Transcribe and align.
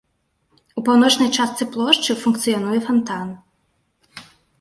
У 0.79 0.83
паўночнай 0.87 1.27
частцы 1.43 1.63
плошчы 1.75 2.11
функцыянуе 2.23 2.79
фантан. 2.87 3.29